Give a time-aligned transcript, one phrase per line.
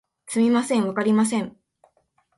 [0.25, 1.55] すみません、わかりません